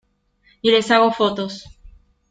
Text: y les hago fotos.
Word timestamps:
y 0.63 0.71
les 0.71 0.89
hago 0.89 1.11
fotos. 1.11 1.63